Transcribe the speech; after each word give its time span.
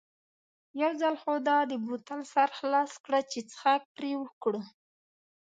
یو 0.81 0.91
ځل 1.01 1.15
خو 1.21 1.33
دا 1.47 1.57
د 1.71 1.73
بوتل 1.85 2.21
سر 2.33 2.49
خلاص 2.59 2.91
کړه 3.05 3.19
چې 3.31 3.39
څښاک 3.49 3.81
پرې 3.95 4.11
وکړو. 4.21 4.61